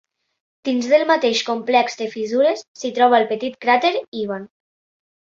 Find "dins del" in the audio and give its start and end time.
0.67-1.03